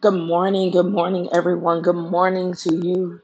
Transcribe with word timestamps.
Good 0.00 0.14
morning, 0.14 0.70
good 0.70 0.86
morning, 0.92 1.28
everyone. 1.32 1.82
Good 1.82 1.96
morning 1.96 2.54
to 2.54 2.76
you, 2.76 3.20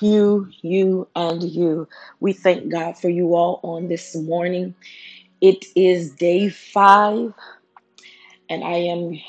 you, 0.00 0.48
you, 0.62 1.08
and 1.16 1.42
you. 1.42 1.88
We 2.20 2.32
thank 2.34 2.70
God 2.72 2.98
for 2.98 3.08
you 3.10 3.34
all 3.36 3.60
on 3.62 3.88
this 3.88 4.16
morning. 4.16 4.74
It 5.40 5.66
is 5.76 6.12
day 6.12 6.50
five, 6.50 7.34
and 8.50 8.64
I 8.64 8.74
am 8.78 9.20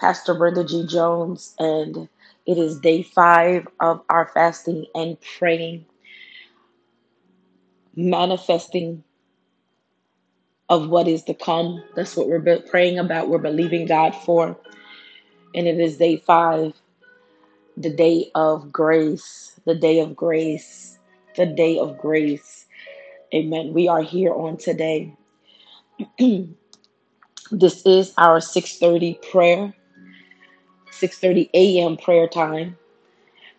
Pastor 0.00 0.34
Brenda 0.34 0.64
G. 0.64 0.86
Jones, 0.86 1.54
and 1.58 2.08
it 2.46 2.58
is 2.58 2.80
day 2.80 3.02
five 3.02 3.68
of 3.80 4.02
our 4.10 4.30
fasting 4.34 4.86
and 4.94 5.18
praying, 5.38 5.86
manifesting 7.96 9.04
of 10.68 10.88
what 10.88 11.08
is 11.08 11.24
to 11.24 11.34
come. 11.34 11.82
That's 11.96 12.16
what 12.16 12.28
we're 12.28 12.60
praying 12.70 12.98
about, 12.98 13.28
we're 13.28 13.38
believing 13.38 13.86
God 13.86 14.12
for, 14.14 14.58
and 15.54 15.66
it 15.68 15.80
is 15.80 15.98
day 15.98 16.16
five. 16.18 16.74
the 17.78 17.90
day 17.90 18.30
of 18.36 18.72
grace, 18.72 19.60
the 19.66 19.76
day 19.76 20.00
of 20.00 20.16
grace, 20.16 20.98
the 21.36 21.46
day 21.46 21.78
of 21.78 21.98
grace. 21.98 22.66
Amen. 23.34 23.74
We 23.74 23.88
are 23.88 24.02
here 24.02 24.32
on 24.34 24.56
today. 24.58 25.14
this 26.18 27.86
is 27.86 28.14
our 28.18 28.40
6:30 28.40 29.22
prayer, 29.30 29.74
6:30 30.92 31.50
a.m. 31.54 31.96
prayer 31.96 32.28
time. 32.28 32.76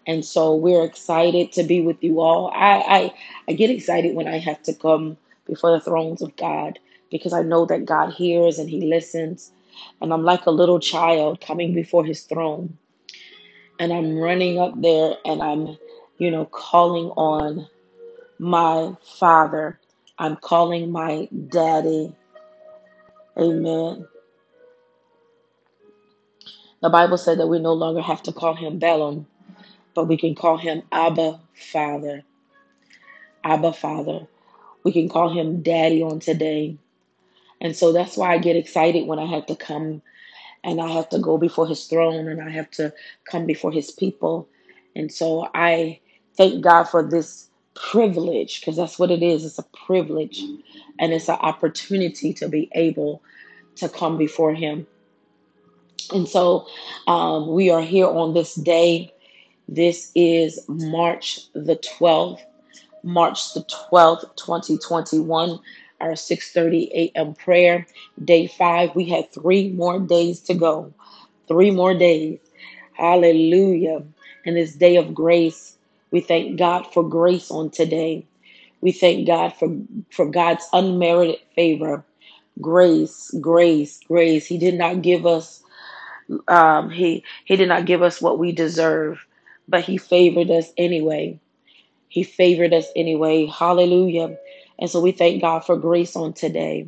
And 0.08 0.26
so 0.26 0.56
we're 0.56 0.84
excited 0.86 1.54
to 1.54 1.64
be 1.64 1.82
with 1.82 2.04
you 2.04 2.22
all. 2.22 2.52
I, 2.54 2.84
I 2.88 3.14
I 3.50 3.54
get 3.54 3.72
excited 3.72 4.16
when 4.16 4.28
I 4.28 4.40
have 4.40 4.62
to 4.64 4.74
come 4.74 5.18
before 5.48 5.72
the 5.72 5.82
thrones 5.82 6.22
of 6.22 6.36
God 6.38 6.80
because 7.12 7.34
I 7.34 7.44
know 7.44 7.66
that 7.68 7.86
God 7.86 8.14
hears 8.14 8.60
and 8.60 8.70
he 8.70 8.82
listens. 8.82 9.52
And 10.02 10.14
I'm 10.14 10.24
like 10.24 10.46
a 10.46 10.52
little 10.52 10.80
child 10.80 11.42
coming 11.42 11.74
before 11.74 12.06
his 12.06 12.24
throne. 12.24 12.78
And 13.80 13.92
I'm 13.92 14.18
running 14.18 14.58
up 14.58 14.80
there 14.82 15.16
and 15.26 15.42
I'm, 15.42 15.78
you 16.18 16.32
know, 16.32 16.46
calling 16.46 17.08
on 17.12 17.68
my 18.40 18.96
father. 19.20 19.80
I'm 20.18 20.38
calling 20.38 20.92
my 20.92 21.28
daddy. 21.50 22.16
Amen. 23.38 24.08
The 26.82 26.90
Bible 26.90 27.18
said 27.18 27.40
that 27.40 27.48
we 27.48 27.60
no 27.60 27.74
longer 27.74 28.02
have 28.02 28.22
to 28.24 28.32
call 28.32 28.54
him 28.54 28.80
Balaam, 28.80 29.26
but 29.94 30.06
we 30.06 30.18
can 30.18 30.36
call 30.36 30.58
him 30.58 30.84
Abba 30.92 31.40
Father. 31.54 32.24
Abba 33.44 33.74
Father. 33.74 34.28
We 34.84 34.92
can 34.92 35.10
call 35.10 35.30
him 35.30 35.62
Daddy 35.62 36.04
on 36.04 36.20
today. 36.20 36.78
And 37.62 37.76
so 37.76 37.92
that's 37.92 38.18
why 38.18 38.34
I 38.34 38.38
get 38.38 38.56
excited 38.56 39.08
when 39.08 39.20
I 39.20 39.26
have 39.26 39.46
to 39.48 39.56
come 39.56 40.02
and 40.64 40.82
I 40.82 40.90
have 40.90 41.10
to 41.10 41.20
go 41.20 41.38
before 41.38 41.68
his 41.68 41.86
throne 41.86 42.28
and 42.28 42.42
I 42.42 42.50
have 42.50 42.72
to 42.72 42.94
come 43.30 43.46
before 43.46 43.72
his 43.72 43.92
people. 43.92 44.48
And 44.96 45.12
so 45.12 45.50
I 45.54 46.00
thank 46.38 46.64
God 46.64 46.86
for 46.86 47.04
this 47.08 47.50
privilege 47.76 48.60
because 48.60 48.76
that's 48.78 48.98
what 49.00 49.12
it 49.12 49.22
is. 49.22 49.46
It's 49.46 49.60
a 49.60 49.66
privilege 49.86 50.42
and 51.00 51.14
it's 51.14 51.30
an 51.30 51.38
opportunity 51.42 52.34
to 52.34 52.50
be 52.50 52.70
able 52.74 53.22
to 53.78 53.90
come 53.90 54.18
before 54.18 54.54
him. 54.54 54.88
And 56.14 56.28
so 56.28 56.68
um, 57.08 57.54
we 57.54 57.70
are 57.70 57.82
here 57.82 58.08
on 58.08 58.34
this 58.34 58.56
day. 58.56 59.14
This 59.68 60.12
is 60.16 60.64
March 60.68 61.52
the 61.54 61.76
12th, 61.76 62.42
March 63.04 63.54
the 63.54 63.64
12th, 63.64 64.36
2021, 64.36 65.60
our 66.02 66.14
6:30 66.14 66.90
a.m. 66.94 67.34
prayer, 67.36 67.88
day 68.24 68.48
5. 68.48 68.96
We 68.96 69.06
have 69.10 69.30
3 69.32 69.70
more 69.72 70.00
days 70.00 70.42
to 70.42 70.54
go. 70.54 70.94
3 71.48 71.72
more 71.72 71.94
days. 71.94 72.40
Hallelujah. 72.94 74.04
And 74.46 74.56
this 74.58 74.76
day 74.76 74.98
of 74.98 75.14
grace, 75.14 75.78
we 76.12 76.22
thank 76.22 76.58
God 76.58 76.84
for 76.94 77.04
grace 77.08 77.52
on 77.52 77.70
today. 77.72 78.26
We 78.82 78.92
thank 78.92 79.28
God 79.28 79.54
for 79.56 79.70
for 80.12 80.26
God's 80.28 80.68
unmerited 80.74 81.40
favor. 81.56 82.04
Grace, 82.62 83.32
grace, 83.42 84.00
grace. 84.08 84.46
He 84.48 84.58
did 84.58 84.76
not 84.76 85.02
give 85.02 85.26
us 85.26 85.64
um, 86.48 86.90
he 86.90 87.24
he 87.46 87.56
did 87.56 87.70
not 87.70 87.86
give 87.86 88.02
us 88.02 88.22
what 88.22 88.40
we 88.40 88.52
deserve, 88.52 89.26
but 89.68 89.84
he 89.84 89.98
favored 89.98 90.52
us 90.52 90.72
anyway. 90.78 91.40
He 92.10 92.24
favored 92.24 92.74
us 92.74 92.88
anyway. 92.96 93.46
Hallelujah. 93.48 94.38
And 94.80 94.90
so 94.90 95.02
we 95.02 95.12
thank 95.12 95.42
God 95.42 95.62
for 95.66 95.78
grace 95.78 96.16
on 96.16 96.34
today. 96.34 96.88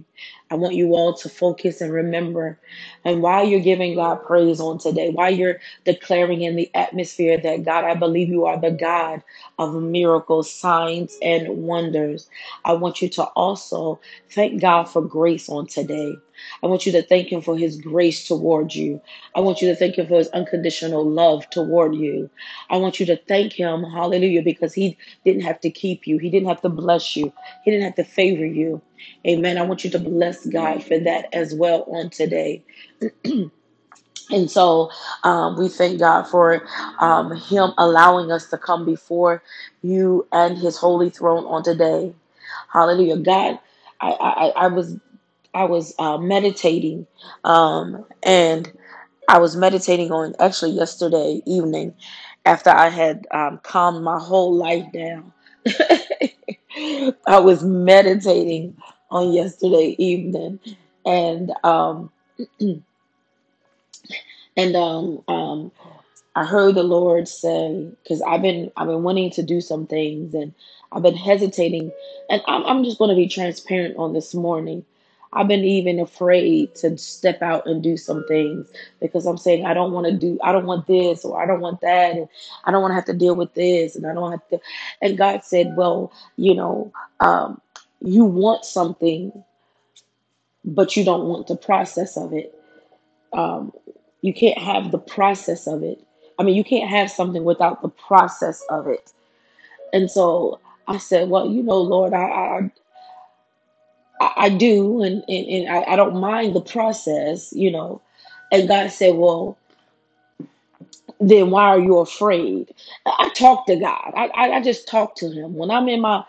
I 0.51 0.55
want 0.55 0.75
you 0.75 0.93
all 0.93 1.13
to 1.15 1.29
focus 1.29 1.81
and 1.81 1.93
remember. 1.93 2.59
And 3.05 3.21
while 3.21 3.47
you're 3.47 3.59
giving 3.61 3.95
God 3.95 4.23
praise 4.25 4.59
on 4.59 4.79
today, 4.79 5.09
while 5.11 5.33
you're 5.33 5.59
declaring 5.85 6.41
in 6.41 6.55
the 6.55 6.71
atmosphere 6.75 7.37
that 7.39 7.63
God, 7.65 7.85
I 7.85 7.95
believe 7.95 8.29
you 8.29 8.45
are 8.45 8.59
the 8.59 8.71
God 8.71 9.23
of 9.59 9.75
miracles, 9.81 10.51
signs, 10.53 11.17
and 11.21 11.47
wonders, 11.63 12.29
I 12.65 12.73
want 12.73 13.01
you 13.01 13.09
to 13.09 13.23
also 13.23 13.99
thank 14.31 14.61
God 14.61 14.85
for 14.85 15.01
grace 15.01 15.49
on 15.49 15.67
today. 15.67 16.15
I 16.63 16.67
want 16.67 16.85
you 16.85 16.93
to 16.93 17.03
thank 17.03 17.31
Him 17.31 17.41
for 17.41 17.57
His 17.57 17.77
grace 17.81 18.27
toward 18.27 18.75
you. 18.75 19.01
I 19.35 19.41
want 19.41 19.61
you 19.61 19.69
to 19.69 19.75
thank 19.75 19.97
Him 19.97 20.07
for 20.07 20.17
His 20.17 20.29
unconditional 20.29 21.09
love 21.09 21.49
toward 21.51 21.95
you. 21.95 22.29
I 22.69 22.77
want 22.77 22.99
you 22.99 23.07
to 23.07 23.17
thank 23.27 23.53
Him, 23.53 23.83
hallelujah, 23.83 24.43
because 24.43 24.73
He 24.73 24.97
didn't 25.25 25.43
have 25.43 25.61
to 25.61 25.71
keep 25.71 26.07
you. 26.07 26.17
He 26.19 26.29
didn't 26.31 26.49
have 26.49 26.61
to 26.61 26.69
bless 26.69 27.15
you. 27.15 27.33
He 27.63 27.71
didn't 27.71 27.85
have 27.85 27.95
to 27.95 28.05
favor 28.05 28.45
you. 28.45 28.81
Amen. 29.27 29.57
I 29.57 29.63
want 29.63 29.83
you 29.83 29.91
to 29.91 29.99
bless 29.99 30.45
God 30.47 30.83
for 30.83 30.99
that 30.99 31.27
as 31.33 31.53
well 31.53 31.83
on 31.89 32.09
today. 32.11 32.63
And 34.31 34.49
so 34.51 34.91
um, 35.23 35.57
we 35.57 35.69
thank 35.69 35.99
God 35.99 36.23
for 36.23 36.63
um, 36.99 37.35
Him 37.35 37.71
allowing 37.77 38.31
us 38.31 38.49
to 38.49 38.57
come 38.57 38.85
before 38.85 39.43
you 39.81 40.27
and 40.31 40.57
His 40.57 40.77
holy 40.77 41.09
throne 41.09 41.45
on 41.45 41.63
today. 41.63 42.13
Hallelujah. 42.71 43.17
God, 43.17 43.59
I, 44.01 44.11
I, 44.11 44.47
I 44.65 44.67
was 44.67 44.97
I 45.53 45.65
was 45.65 45.93
uh, 45.99 46.17
meditating, 46.17 47.07
um, 47.43 48.05
and 48.23 48.71
I 49.29 49.39
was 49.39 49.55
meditating 49.55 50.11
on 50.11 50.35
actually 50.39 50.71
yesterday 50.71 51.41
evening 51.45 51.95
after 52.45 52.69
I 52.69 52.89
had 52.89 53.27
um, 53.31 53.59
calmed 53.63 54.03
my 54.03 54.19
whole 54.19 54.55
life 54.55 54.85
down. 54.93 55.33
I 57.27 57.39
was 57.39 57.63
meditating 57.63 58.77
on 59.11 59.33
yesterday 59.33 59.95
evening, 59.97 60.59
and 61.05 61.51
um, 61.63 62.11
and 64.57 64.75
um, 64.75 65.23
um, 65.27 65.71
I 66.35 66.45
heard 66.45 66.75
the 66.75 66.83
Lord 66.83 67.27
say, 67.27 67.89
because 68.03 68.21
I've 68.21 68.41
been 68.41 68.71
I've 68.77 68.87
been 68.87 69.03
wanting 69.03 69.31
to 69.31 69.43
do 69.43 69.61
some 69.61 69.87
things, 69.87 70.33
and 70.33 70.53
I've 70.91 71.03
been 71.03 71.17
hesitating, 71.17 71.91
and 72.29 72.41
I'm 72.47 72.65
I'm 72.65 72.83
just 72.83 72.99
going 72.99 73.09
to 73.09 73.15
be 73.15 73.27
transparent 73.27 73.97
on 73.97 74.13
this 74.13 74.33
morning. 74.35 74.85
I've 75.33 75.47
been 75.49 75.63
even 75.65 75.99
afraid 75.99 76.75
to 76.75 76.97
step 76.97 77.41
out 77.41 77.67
and 77.67 77.83
do 77.83 77.97
some 77.97 78.25
things 78.27 78.69
because 79.01 79.25
I'm 79.27 79.37
saying 79.37 79.65
I 79.65 79.73
don't 79.73 79.93
want 79.93 80.07
to 80.07 80.13
do 80.17 80.39
I 80.43 80.51
don't 80.51 80.65
want 80.67 80.87
this 80.87 81.25
or 81.25 81.41
I 81.41 81.45
don't 81.47 81.61
want 81.61 81.81
that 81.81 82.15
and 82.15 82.29
I 82.65 82.71
don't 82.71 82.81
want 82.81 82.91
to 82.91 82.95
have 82.95 83.05
to 83.05 83.13
deal 83.13 83.35
with 83.35 83.53
this 83.55 83.95
and 83.95 84.07
I 84.07 84.13
don't 84.13 84.31
have 84.31 84.47
to 84.49 84.59
and 85.01 85.17
God 85.17 85.43
said, 85.45 85.75
well, 85.77 86.11
you 86.37 86.55
know, 86.55 86.91
um, 87.21 87.61
you 88.01 88.25
want 88.25 88.65
something 88.65 89.43
but 90.65 90.97
you 90.97 91.05
don't 91.05 91.27
want 91.27 91.47
the 91.47 91.57
process 91.57 92.17
of 92.17 92.33
it 92.33 92.49
um, 93.33 93.73
you 94.21 94.33
can't 94.33 94.57
have 94.59 94.91
the 94.91 94.99
process 94.99 95.67
of 95.67 95.83
it. 95.83 96.03
I 96.39 96.43
mean, 96.43 96.55
you 96.55 96.63
can't 96.63 96.89
have 96.89 97.11
something 97.11 97.43
without 97.43 97.81
the 97.81 97.89
process 97.89 98.63
of 98.69 98.87
it. 98.87 99.13
And 99.93 100.09
so 100.11 100.59
I 100.87 100.97
said, 100.97 101.29
well, 101.29 101.49
you 101.49 101.63
know, 101.63 101.79
Lord, 101.79 102.13
I 102.13 102.23
I, 102.23 102.71
I 104.19 104.33
I 104.37 104.49
do, 104.49 105.01
and 105.03 105.23
and, 105.27 105.47
and 105.47 105.69
I, 105.69 105.93
I 105.93 105.95
don't 105.95 106.19
mind 106.19 106.55
the 106.55 106.61
process, 106.61 107.53
you 107.53 107.71
know. 107.71 108.01
And 108.51 108.67
God 108.67 108.91
said, 108.91 109.15
well, 109.15 109.57
then 111.19 111.49
why 111.51 111.63
are 111.63 111.79
you 111.79 111.97
afraid? 111.99 112.73
I 113.05 113.29
talk 113.35 113.65
to 113.67 113.75
God. 113.75 114.13
I, 114.15 114.27
I 114.27 114.51
I 114.57 114.61
just 114.61 114.87
talk 114.87 115.15
to 115.17 115.31
Him 115.31 115.55
when 115.55 115.71
I'm 115.71 115.89
in 115.89 116.01
my 116.01 116.23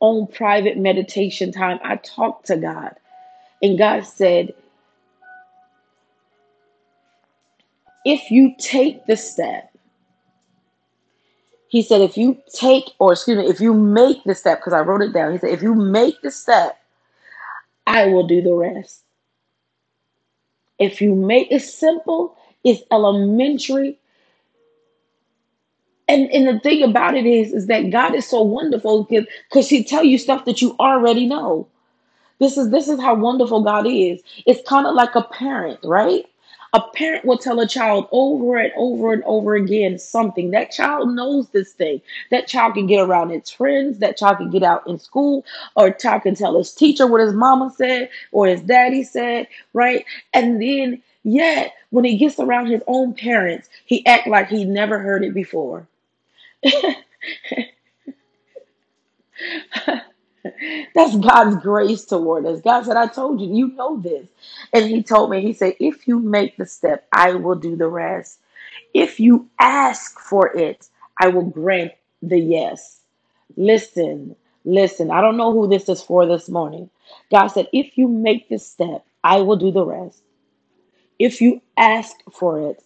own 0.00 0.26
private 0.26 0.78
meditation 0.78 1.52
time. 1.52 1.80
I 1.82 1.96
talk 1.96 2.44
to 2.44 2.56
God, 2.56 2.96
and 3.62 3.78
God 3.78 4.04
said, 4.06 4.54
if 8.04 8.30
you 8.30 8.54
take 8.58 9.06
the 9.06 9.16
step. 9.16 9.70
He 11.68 11.82
said, 11.82 12.02
if 12.02 12.16
you 12.16 12.40
take, 12.54 12.84
or 13.00 13.14
excuse 13.14 13.36
me, 13.36 13.46
if 13.48 13.60
you 13.60 13.74
make 13.74 14.22
the 14.22 14.34
step, 14.36 14.60
because 14.60 14.72
I 14.72 14.80
wrote 14.82 15.02
it 15.02 15.12
down. 15.12 15.32
He 15.32 15.38
said, 15.38 15.50
if 15.50 15.60
you 15.60 15.74
make 15.74 16.22
the 16.22 16.30
step, 16.30 16.78
I 17.86 18.06
will 18.06 18.26
do 18.26 18.42
the 18.42 18.54
rest. 18.54 19.02
If 20.78 21.00
you 21.00 21.14
make 21.14 21.50
it 21.50 21.60
simple, 21.60 22.36
it's 22.64 22.82
elementary. 22.90 23.98
And 26.08 26.30
and 26.30 26.46
the 26.48 26.60
thing 26.60 26.82
about 26.82 27.16
it 27.16 27.26
is, 27.26 27.52
is 27.52 27.66
that 27.66 27.90
God 27.90 28.14
is 28.14 28.26
so 28.26 28.42
wonderful 28.42 29.04
because 29.04 29.68
He 29.68 29.84
tell 29.84 30.04
you 30.04 30.18
stuff 30.18 30.44
that 30.44 30.60
you 30.60 30.76
already 30.78 31.26
know. 31.26 31.68
This 32.40 32.58
is 32.58 32.70
this 32.70 32.88
is 32.88 33.00
how 33.00 33.14
wonderful 33.14 33.62
God 33.62 33.86
is. 33.86 34.22
It's 34.46 34.66
kind 34.68 34.86
of 34.86 34.94
like 34.94 35.14
a 35.14 35.22
parent, 35.22 35.80
right? 35.84 36.26
A 36.74 36.80
parent 36.80 37.24
will 37.24 37.38
tell 37.38 37.60
a 37.60 37.66
child 37.68 38.08
over 38.12 38.56
and 38.58 38.72
over 38.76 39.12
and 39.14 39.22
over 39.24 39.54
again 39.56 39.98
something. 39.98 40.50
That 40.52 40.70
child 40.72 41.14
knows 41.14 41.48
this 41.50 41.72
thing. 41.72 42.02
That 42.30 42.48
child 42.48 42.74
can 42.74 42.86
get 42.86 43.00
around 43.00 43.30
its 43.30 43.50
friends. 43.50 43.98
That 44.00 44.16
child 44.18 44.38
can 44.38 44.50
get 44.50 44.62
out 44.64 44.86
in 44.88 44.98
school, 44.98 45.44
or 45.76 45.86
a 45.88 45.98
child 45.98 46.22
can 46.24 46.34
tell 46.34 46.58
his 46.58 46.74
teacher 46.74 47.06
what 47.06 47.20
his 47.22 47.32
mama 47.32 47.72
said 47.76 48.10
or 48.32 48.46
his 48.48 48.60
daddy 48.62 49.04
said, 49.04 49.48
right? 49.72 50.04
And 50.34 50.60
then, 50.62 51.02
yet, 51.24 51.74
when 51.90 52.04
he 52.04 52.16
gets 52.18 52.38
around 52.40 52.66
his 52.66 52.82
own 52.88 53.14
parents, 53.14 53.68
he 53.86 54.04
act 54.06 54.26
like 54.28 54.48
he 54.48 54.64
never 54.66 54.98
heard 54.98 55.24
it 55.24 55.32
before. 55.34 55.86
That's 60.94 61.16
God's 61.16 61.56
grace 61.62 62.04
toward 62.04 62.46
us. 62.46 62.60
God 62.60 62.84
said, 62.84 62.96
I 62.96 63.06
told 63.06 63.40
you, 63.40 63.54
you 63.54 63.68
know 63.68 64.00
this. 64.00 64.28
And 64.72 64.86
He 64.86 65.02
told 65.02 65.30
me, 65.30 65.42
He 65.42 65.52
said, 65.52 65.74
if 65.80 66.06
you 66.08 66.18
make 66.20 66.56
the 66.56 66.66
step, 66.66 67.06
I 67.12 67.34
will 67.34 67.56
do 67.56 67.76
the 67.76 67.88
rest. 67.88 68.40
If 68.94 69.20
you 69.20 69.48
ask 69.58 70.18
for 70.20 70.56
it, 70.56 70.88
I 71.20 71.28
will 71.28 71.44
grant 71.46 71.92
the 72.22 72.38
yes. 72.38 73.00
Listen, 73.56 74.36
listen. 74.64 75.10
I 75.10 75.20
don't 75.20 75.36
know 75.36 75.52
who 75.52 75.68
this 75.68 75.88
is 75.88 76.02
for 76.02 76.26
this 76.26 76.48
morning. 76.48 76.90
God 77.30 77.48
said, 77.48 77.68
if 77.72 77.96
you 77.98 78.08
make 78.08 78.48
this 78.48 78.66
step, 78.66 79.04
I 79.24 79.40
will 79.40 79.56
do 79.56 79.70
the 79.72 79.84
rest. 79.84 80.22
If 81.18 81.40
you 81.40 81.62
ask 81.76 82.16
for 82.32 82.70
it, 82.70 82.82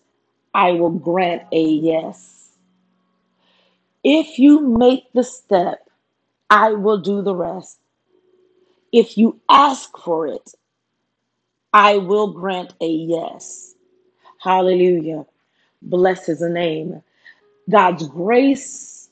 I 0.55 0.73
will 0.73 0.91
grant 0.91 1.45
a 1.53 1.63
yes. 1.63 2.51
If 4.05 4.39
you 4.39 4.61
make 4.61 5.13
the 5.13 5.25
step, 5.25 5.88
I 6.50 6.73
will 6.73 6.99
do 6.99 7.23
the 7.23 7.35
rest. 7.35 7.79
If 8.93 9.19
you 9.19 9.41
ask 9.50 9.97
for 9.99 10.27
it, 10.27 10.55
I 11.73 11.99
will 11.99 12.33
grant 12.33 12.73
a 12.81 12.89
yes. 12.89 13.75
Hallelujah. 14.41 15.27
Bless 15.83 16.27
his 16.27 16.41
name. 16.41 17.03
God's 17.69 18.06
grace, 18.09 19.09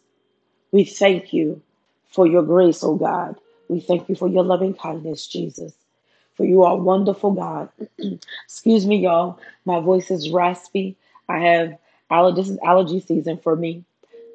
we 0.72 0.84
thank 0.84 1.32
you 1.32 1.60
for 2.08 2.26
your 2.26 2.42
grace, 2.42 2.82
oh 2.82 2.94
God. 2.96 3.36
We 3.68 3.80
thank 3.80 4.08
you 4.08 4.14
for 4.14 4.28
your 4.28 4.44
loving 4.44 4.74
kindness, 4.74 5.26
Jesus. 5.26 5.74
For 6.34 6.44
you 6.44 6.62
are 6.62 6.76
wonderful, 6.76 7.32
God. 7.32 7.68
Excuse 8.44 8.86
me, 8.86 8.98
y'all. 8.98 9.38
My 9.64 9.80
voice 9.80 10.10
is 10.10 10.30
raspy. 10.30 10.96
I 11.28 11.38
have 11.40 11.78
is 12.10 12.58
allergy 12.64 13.00
season 13.00 13.38
for 13.38 13.56
me, 13.56 13.84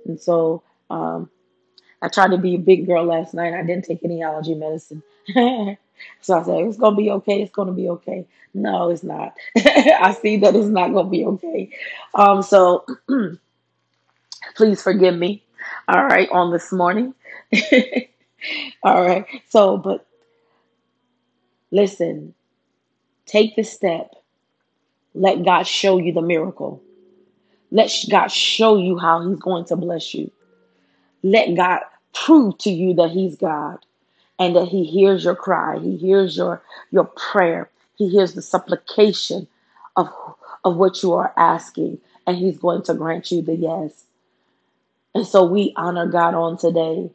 and 0.06 0.20
so 0.20 0.62
um, 0.90 1.30
I 2.02 2.08
tried 2.08 2.32
to 2.32 2.38
be 2.38 2.56
a 2.56 2.60
big 2.60 2.88
girl 2.88 3.06
last 3.06 3.34
night. 3.34 3.54
I 3.54 3.64
didn't 3.64 3.86
take 3.86 4.04
any 4.04 4.24
allergy 4.24 4.56
medicine. 4.56 5.04
so 5.36 6.40
I 6.40 6.44
said, 6.44 6.66
it's 6.66 6.78
going 6.78 6.96
to 6.96 7.02
be 7.02 7.12
okay. 7.12 7.42
It's 7.42 7.52
going 7.52 7.68
to 7.68 7.74
be 7.74 7.90
okay. 7.90 8.26
No, 8.54 8.90
it's 8.90 9.04
not. 9.04 9.36
I 9.58 10.18
see 10.20 10.38
that 10.38 10.56
it's 10.56 10.68
not 10.68 10.94
going 10.94 11.06
to 11.06 11.12
be 11.12 11.26
okay. 11.26 11.70
Um, 12.16 12.42
so 12.42 12.86
please 14.56 14.82
forgive 14.82 15.16
me. 15.16 15.44
All 15.88 16.04
right, 16.04 16.30
on 16.32 16.52
this 16.52 16.72
morning. 16.72 17.14
All 18.84 19.06
right. 19.06 19.26
So, 19.50 19.78
but 19.78 20.06
listen, 21.70 22.34
take 23.26 23.56
the 23.56 23.64
step. 23.64 24.16
Let 25.14 25.46
God 25.46 25.64
show 25.64 25.98
you 25.98 26.14
the 26.14 26.22
miracle. 26.22 26.82
Let 27.72 27.94
God 28.10 28.30
show 28.30 28.78
you 28.78 28.98
how 28.98 29.28
He's 29.28 29.40
going 29.40 29.66
to 29.66 29.76
bless 29.76 30.14
you. 30.14 30.32
Let 31.24 31.56
God 31.56 31.82
prove 32.14 32.58
to 32.60 32.72
you 32.72 32.94
that 32.96 33.12
He's 33.12 33.36
God 33.36 33.80
and 34.40 34.56
that 34.56 34.68
He 34.68 34.84
hears 34.86 35.24
your 35.24 35.36
cry. 35.36 35.80
He 35.80 35.98
hears 35.98 36.38
your 36.38 36.64
your 36.92 37.06
prayer. 37.06 37.70
He 37.98 38.10
hears 38.10 38.34
the 38.34 38.42
supplication 38.42 39.48
of 39.96 40.10
of 40.66 40.78
what 40.78 41.04
you 41.04 41.14
are 41.14 41.34
asking, 41.38 42.00
and 42.28 42.38
He's 42.38 42.58
going 42.60 42.84
to 42.84 42.94
grant 42.94 43.32
you 43.32 43.42
the 43.42 43.56
yes. 43.56 44.06
And 45.16 45.28
so 45.28 45.44
we 45.46 45.74
honor 45.76 46.08
God 46.08 46.36
on 46.36 46.58
today 46.58 47.12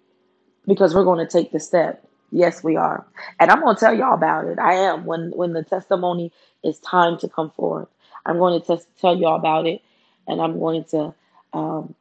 because 0.66 0.94
we're 0.94 1.04
going 1.04 1.24
to 1.26 1.32
take 1.32 1.52
the 1.52 1.60
step. 1.60 2.04
Yes, 2.32 2.64
we 2.64 2.76
are. 2.76 3.06
And 3.40 3.50
I'm 3.50 3.60
going 3.60 3.76
to 3.76 3.80
tell 3.80 3.94
y'all 3.96 4.14
about 4.14 4.46
it. 4.46 4.58
I 4.58 4.74
am. 4.74 5.04
When 5.06 5.30
when 5.32 5.52
the 5.52 5.62
testimony 5.64 6.32
is 6.64 6.78
time 6.80 7.18
to 7.18 7.28
come 7.28 7.50
forth, 7.50 7.88
I'm 8.26 8.38
going 8.38 8.60
to 8.60 8.80
tell 9.00 9.16
y'all 9.16 9.36
about 9.36 9.66
it, 9.66 9.82
and 10.28 10.40
I'm 10.40 10.58
going 10.58 10.84
to. 10.86 11.14
Um, 11.52 11.94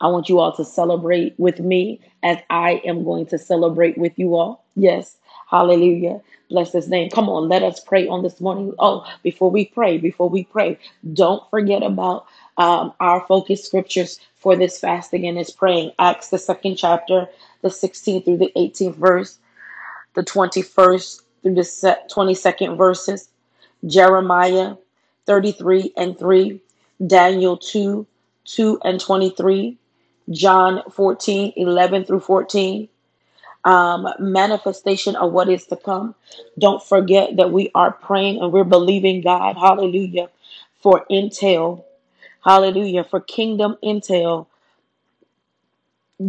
I 0.00 0.08
want 0.08 0.28
you 0.28 0.38
all 0.38 0.54
to 0.56 0.64
celebrate 0.64 1.34
with 1.38 1.60
me 1.60 2.00
as 2.22 2.38
I 2.50 2.82
am 2.84 3.04
going 3.04 3.26
to 3.26 3.38
celebrate 3.38 3.96
with 3.98 4.18
you 4.18 4.36
all. 4.36 4.64
Yes. 4.74 5.16
Hallelujah. 5.48 6.20
Bless 6.50 6.72
his 6.72 6.88
name. 6.88 7.10
Come 7.10 7.28
on, 7.28 7.48
let 7.48 7.62
us 7.62 7.80
pray 7.80 8.06
on 8.06 8.22
this 8.22 8.40
morning. 8.40 8.72
Oh, 8.78 9.04
before 9.22 9.50
we 9.50 9.64
pray, 9.66 9.98
before 9.98 10.28
we 10.28 10.44
pray, 10.44 10.78
don't 11.12 11.42
forget 11.50 11.82
about 11.82 12.26
um, 12.56 12.92
our 13.00 13.24
focus 13.26 13.64
scriptures 13.64 14.20
for 14.36 14.56
this 14.56 14.78
fasting 14.78 15.26
and 15.26 15.36
this 15.36 15.50
praying. 15.50 15.92
Acts, 15.98 16.28
the 16.28 16.38
second 16.38 16.76
chapter, 16.76 17.28
the 17.62 17.68
16th 17.68 18.24
through 18.24 18.38
the 18.38 18.52
18th 18.56 18.96
verse, 18.96 19.38
the 20.14 20.22
21st 20.22 21.22
through 21.42 21.54
the 21.54 21.62
22nd 21.62 22.76
verses, 22.76 23.28
Jeremiah 23.86 24.76
33 25.26 25.92
and 25.96 26.18
3, 26.18 26.60
Daniel 27.06 27.56
2, 27.56 28.06
2 28.44 28.80
and 28.84 29.00
23, 29.00 29.76
John 30.30 30.82
14 30.90 31.52
11 31.56 32.04
through 32.06 32.20
14. 32.20 32.88
Um, 33.64 34.08
manifestation 34.20 35.16
of 35.16 35.32
what 35.32 35.48
is 35.50 35.66
to 35.66 35.76
come. 35.76 36.14
Don't 36.58 36.82
forget 36.82 37.36
that 37.36 37.52
we 37.52 37.70
are 37.74 37.92
praying 37.92 38.40
and 38.40 38.52
we're 38.52 38.64
believing 38.64 39.22
God, 39.22 39.56
hallelujah, 39.56 40.30
for 40.80 41.04
intel, 41.10 41.84
hallelujah, 42.44 43.04
for 43.04 43.20
kingdom 43.20 43.76
intel 43.84 44.46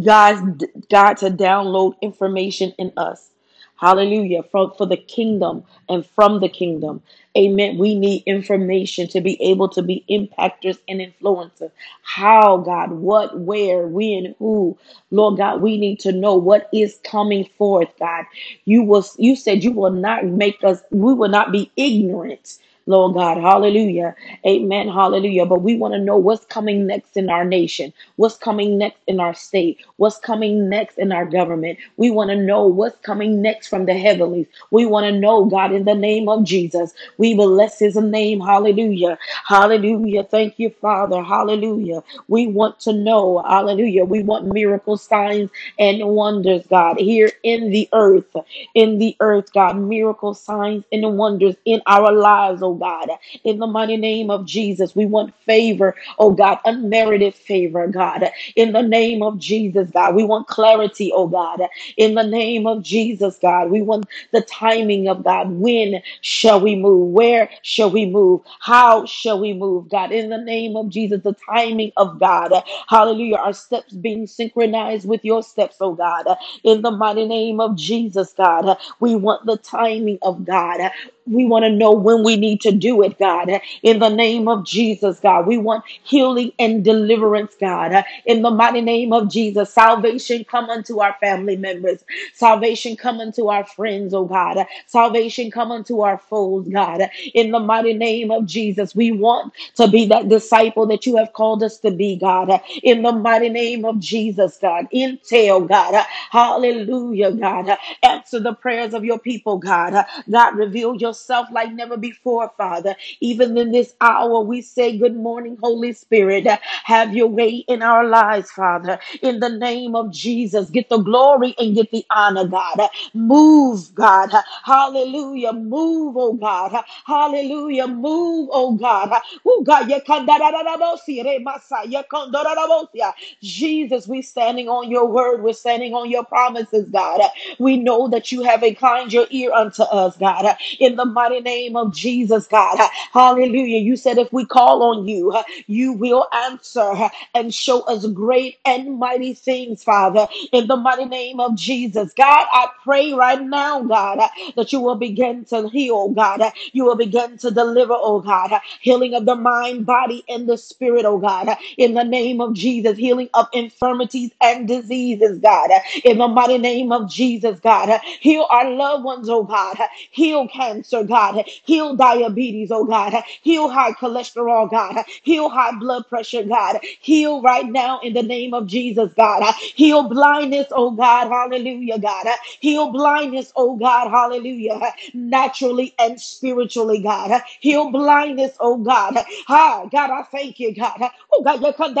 God, 0.04 0.64
God 0.90 1.14
to 1.18 1.30
download 1.30 1.94
information 2.02 2.74
in 2.78 2.92
us. 2.96 3.30
Hallelujah. 3.78 4.44
For, 4.52 4.74
for 4.78 4.86
the 4.86 4.96
kingdom 4.96 5.64
and 5.88 6.06
from 6.06 6.40
the 6.40 6.48
kingdom. 6.48 7.02
Amen. 7.36 7.78
We 7.78 7.94
need 7.96 8.24
information 8.26 9.08
to 9.08 9.20
be 9.20 9.40
able 9.42 9.68
to 9.70 9.82
be 9.82 10.04
impactors 10.10 10.78
and 10.88 11.00
influencers. 11.00 11.72
How, 12.02 12.58
God, 12.58 12.92
what, 12.92 13.40
where, 13.40 13.86
when, 13.88 14.34
who. 14.38 14.78
Lord 15.12 15.38
God, 15.38 15.62
we 15.62 15.78
need 15.78 16.00
to 16.00 16.12
know 16.12 16.36
what 16.36 16.68
is 16.72 17.00
coming 17.04 17.48
forth, 17.58 17.88
God. 18.00 18.26
You 18.66 18.82
will 18.84 19.04
you 19.18 19.36
said 19.36 19.64
you 19.64 19.72
will 19.72 19.92
not 19.92 20.26
make 20.26 20.64
us, 20.64 20.82
we 20.90 21.14
will 21.14 21.30
not 21.30 21.52
be 21.52 21.72
ignorant. 21.76 22.58
Lord 22.88 23.14
God, 23.16 23.38
hallelujah. 23.38 24.16
Amen. 24.46 24.88
Hallelujah. 24.88 25.46
But 25.46 25.62
we 25.62 25.76
want 25.76 25.94
to 25.94 26.00
know 26.00 26.18
what's 26.18 26.46
coming 26.46 26.88
next 26.88 27.16
in 27.16 27.30
our 27.30 27.44
nation, 27.46 27.94
what's 28.16 28.36
coming 28.38 28.78
next 28.78 29.00
in 29.08 29.20
our 29.20 29.34
state, 29.34 29.80
what's 29.98 30.18
coming 30.18 30.68
next 30.70 30.98
in 30.98 31.12
our 31.12 31.26
government. 31.26 31.78
We 31.98 32.10
want 32.10 32.30
to 32.32 32.36
know 32.36 32.66
what's 32.66 32.98
coming 33.02 33.42
next 33.42 33.68
from 33.68 33.86
the 33.86 33.94
heavenlies. 33.94 34.48
We 34.72 34.86
want 34.86 35.06
to 35.06 35.12
know, 35.12 35.46
God, 35.46 35.72
in 35.72 35.86
the 35.86 35.94
name 35.96 36.28
of 36.28 36.44
Jesus. 36.44 36.94
We 37.18 37.36
bless 37.36 37.78
his 37.80 37.96
name. 37.96 38.40
Hallelujah. 38.40 39.18
Hallelujah. 39.46 40.24
Thank 40.24 40.58
you, 40.60 40.70
Father. 40.70 41.22
Hallelujah. 41.22 42.04
We 42.28 42.48
want 42.48 42.80
to 42.82 42.94
know. 42.94 43.44
Hallelujah. 43.48 44.06
We 44.06 44.24
want 44.24 44.46
miracle 44.46 44.98
signs 44.98 45.50
and 45.78 46.04
wonders, 46.08 46.66
God, 46.68 46.98
here 46.98 47.32
in 47.44 47.70
the 47.70 47.88
earth. 47.94 48.36
In 48.74 48.98
the 48.98 49.16
earth, 49.20 49.52
God, 49.54 49.78
miracle 49.78 50.34
signs 50.34 50.84
and 50.92 51.18
wonders 51.18 51.56
in 51.66 51.82
our 51.86 52.12
lives, 52.12 52.62
oh 52.62 52.74
God. 52.78 53.10
In 53.44 53.58
the 53.58 53.66
mighty 53.68 53.96
name 53.98 54.30
of 54.30 54.46
Jesus, 54.46 54.96
we 54.96 55.06
want 55.06 55.34
favor, 55.46 55.96
oh 56.18 56.32
God, 56.32 56.58
unmerited 56.66 57.34
favor, 57.34 57.88
God. 57.88 58.30
In 58.56 58.72
the 58.72 58.82
name 58.82 59.22
of 59.22 59.38
Jesus, 59.38 59.90
God, 59.90 60.14
we 60.16 60.24
want 60.24 60.48
clarity, 60.48 61.12
oh 61.14 61.28
God. 61.28 61.62
In 61.96 62.14
the 62.14 62.24
name 62.24 62.66
of 62.66 62.82
Jesus, 62.82 63.38
God, 63.40 63.70
we 63.70 63.82
want 63.82 64.06
the 64.32 64.42
timing 64.42 65.08
of 65.08 65.24
God. 65.24 65.50
When 65.52 66.02
shall 66.22 66.60
we 66.60 66.76
move? 66.76 67.12
Where 67.12 67.50
shall 67.62 67.90
we 67.90 68.06
move? 68.06 68.42
How 68.60 69.06
shall 69.06 69.40
we 69.40 69.54
move, 69.54 69.88
God? 69.88 70.12
In 70.12 70.30
the 70.30 70.38
name 70.38 70.76
of 70.76 70.88
Jesus, 70.90 71.22
the 71.22 71.36
timing 71.48 71.92
of 71.96 72.20
God. 72.20 72.52
Hallelujah. 72.88 73.36
Our 73.36 73.52
steps 73.54 73.92
being 73.94 74.26
synchronized 74.26 75.08
with 75.08 75.24
your 75.24 75.42
steps, 75.42 75.76
oh 75.80 75.94
God. 75.94 76.26
In 76.64 76.82
the 76.82 76.90
mighty 76.90 77.26
name 77.26 77.60
of 77.60 77.76
Jesus, 77.76 78.32
God. 78.34 78.78
We 79.00 79.16
want 79.16 79.46
the 79.46 79.56
timing 79.58 80.18
of 80.22 80.44
God. 80.44 80.90
We 81.28 81.46
want 81.46 81.64
to 81.64 81.70
know 81.70 81.92
when 81.92 82.24
we 82.24 82.36
need 82.36 82.62
to 82.62 82.72
do 82.72 83.02
it, 83.02 83.18
God. 83.18 83.50
In 83.82 84.00
the 84.00 84.10
name 84.10 84.48
of 84.48 84.66
Jesus, 84.66 85.20
God. 85.20 85.46
We 85.46 85.58
want 85.58 85.84
healing 86.04 86.52
and 86.58 86.84
deliverance, 86.84 87.54
God. 87.60 88.04
In 88.26 88.42
the 88.42 88.50
mighty 88.50 88.82
name 88.82 89.12
of 89.12 89.30
Jesus, 89.30 89.72
salvation 89.74 90.44
come 90.44 90.70
unto 90.70 91.00
our 91.00 91.16
family 91.20 91.56
members. 91.56 92.04
Salvation 92.34 92.96
come 92.96 93.20
unto 93.20 93.48
our 93.48 93.64
friends, 93.66 94.14
oh 94.14 94.26
God. 94.26 94.66
Salvation 94.86 95.50
come 95.50 95.72
unto 95.72 96.00
our 96.00 96.18
foes, 96.18 96.68
God. 96.68 97.08
In 97.34 97.52
the 97.52 97.60
mighty 97.60 97.94
name 97.94 98.30
of 98.30 98.46
Jesus, 98.46 98.94
we 98.96 99.12
want 99.12 99.54
to 99.76 99.88
be 99.88 100.06
that 100.06 100.28
disciple 100.28 100.86
that 100.88 101.06
you 101.06 101.16
have 101.16 101.32
called 101.34 101.62
us 101.62 101.78
to 101.80 101.90
be, 101.92 102.16
God. 102.16 102.60
In 102.82 103.02
the 103.02 103.12
mighty 103.12 103.50
name 103.50 103.84
of 103.84 104.00
Jesus, 104.00 104.58
God. 104.58 104.88
Intel, 104.94 105.68
God. 105.68 106.04
Hallelujah, 106.30 107.32
God. 107.32 107.76
Answer 108.02 108.40
the 108.40 108.54
prayers 108.54 108.94
of 108.94 109.04
your 109.04 109.18
people, 109.18 109.58
God. 109.58 110.04
God, 110.30 110.56
reveal 110.56 110.96
yourself 110.96 111.17
yourself 111.26 111.48
like 111.52 111.72
never 111.72 111.96
before, 111.96 112.52
Father. 112.56 112.94
Even 113.20 113.56
in 113.58 113.72
this 113.72 113.94
hour, 114.00 114.40
we 114.42 114.62
say, 114.62 114.98
Good 114.98 115.16
morning, 115.16 115.58
Holy 115.62 115.92
Spirit. 115.92 116.46
Have 116.84 117.14
your 117.16 117.28
way 117.28 117.64
in 117.68 117.82
our 117.82 118.06
lives, 118.06 118.50
Father. 118.50 118.98
In 119.22 119.40
the 119.40 119.50
name 119.50 119.96
of 119.96 120.12
Jesus, 120.12 120.70
get 120.70 120.88
the 120.88 120.98
glory 120.98 121.54
and 121.58 121.74
get 121.74 121.90
the 121.90 122.04
honor, 122.10 122.46
God. 122.46 122.80
Move, 123.14 123.94
God. 123.94 124.30
Hallelujah. 124.64 125.52
Move, 125.52 126.16
oh 126.18 126.34
God. 126.34 126.84
Hallelujah. 127.06 127.88
Move, 127.88 128.50
oh 128.52 128.74
God. 128.76 129.12
Oh 129.46 129.62
God. 129.64 129.88
Yekandararabosi, 129.88 131.22
remasa, 131.24 131.84
yekondorarabosia. 131.86 133.12
Jesus, 133.42 134.08
we 134.08 134.22
standing 134.22 134.68
on 134.68 134.90
your 134.90 135.06
word. 135.06 135.42
We're 135.42 135.52
standing 135.54 135.94
on 135.94 136.10
your 136.10 136.24
promises, 136.24 136.88
God. 136.90 137.22
We 137.58 137.78
know 137.78 138.08
that 138.08 138.32
you 138.32 138.42
have 138.44 138.62
inclined 138.62 139.12
your 139.12 139.26
ear 139.30 139.52
unto 139.52 139.82
us, 139.84 140.16
God. 140.18 140.56
In 140.80 140.96
the 140.96 141.06
mighty 141.08 141.40
name 141.40 141.76
of 141.76 141.94
Jesus, 141.94 142.48
God. 142.48 142.78
Hallelujah. 143.12 143.80
You 143.80 143.96
said 143.96 144.18
if 144.18 144.32
we 144.32 144.46
call 144.46 144.84
on 144.84 145.08
you, 145.08 145.34
you 145.68 145.94
will 145.94 146.26
answer 146.34 147.10
and 147.34 147.54
show 147.54 147.82
us 147.82 148.06
great 148.08 148.58
and 148.66 148.98
mighty 148.98 149.34
things, 149.34 149.84
Father. 149.84 150.28
In 150.52 150.68
the 150.68 150.76
mighty 150.76 151.06
name 151.06 151.40
of 151.40 151.56
Jesus, 151.56 152.14
God, 152.14 152.46
I 152.52 152.68
pray 152.84 153.14
right 153.14 153.42
now, 153.42 153.82
God, 153.82 154.20
that 154.56 154.72
you 154.72 154.80
will 154.80 154.96
begin 154.96 155.44
to 155.46 155.68
heal, 155.70 156.10
God. 156.10 156.42
You 156.72 156.86
will 156.86 156.96
begin 156.96 157.38
to 157.38 157.50
deliver, 157.52 157.94
oh 157.96 158.20
God. 158.20 158.60
Healing 158.82 159.14
of 159.14 159.26
the 159.26 159.36
mind, 159.36 159.86
body, 159.86 160.24
and 160.28 160.48
the 160.48 160.58
spirit, 160.58 161.06
oh 161.06 161.18
God. 161.18 161.56
In 161.78 161.94
the 161.94 162.04
name 162.04 162.40
of 162.40 162.54
Jesus, 162.54 162.98
healing 162.98 163.30
of 163.34 163.46
infirmities 163.54 164.32
and 164.42 164.68
diseases, 164.68 165.38
God. 165.40 165.70
In 166.04 166.18
the 166.18 166.28
mighty 166.28 166.58
name 166.58 166.92
of 166.92 167.10
Jesus, 167.10 167.60
God. 167.60 168.00
Heal 168.20 168.46
our 168.50 168.70
loved 168.70 169.04
ones, 169.04 169.28
oh 169.30 169.44
God. 169.44 169.78
Heal 170.10 170.48
cancer, 170.48 170.97
God. 171.04 171.44
Heal 171.64 171.96
diabetes, 171.96 172.70
oh 172.72 172.84
God. 172.84 173.14
Heal 173.42 173.68
high 173.68 173.92
cholesterol, 173.92 174.70
God. 174.70 175.04
Heal 175.22 175.48
high 175.48 175.78
blood 175.78 176.08
pressure, 176.08 176.42
God. 176.44 176.80
Heal 177.00 177.42
right 177.42 177.66
now 177.66 178.00
in 178.00 178.14
the 178.14 178.22
name 178.22 178.54
of 178.54 178.66
Jesus, 178.66 179.12
God. 179.14 179.42
Heal 179.74 180.04
blindness, 180.08 180.68
oh 180.72 180.90
God. 180.92 181.28
Hallelujah, 181.28 181.98
God. 181.98 182.26
Heal 182.60 182.90
blindness, 182.92 183.52
oh 183.56 183.76
God. 183.76 184.10
Hallelujah. 184.10 184.80
Naturally 185.14 185.94
and 185.98 186.20
spiritually, 186.20 187.02
God. 187.02 187.42
Heal 187.60 187.90
blindness, 187.90 188.56
oh 188.60 188.78
God. 188.78 189.16
Ah, 189.48 189.84
God, 189.90 190.10
I 190.10 190.22
thank 190.24 190.60
you, 190.60 190.74
God. 190.74 191.00
Oh 191.32 191.42
God, 191.42 191.62
you 191.62 191.72
come- 191.74 191.94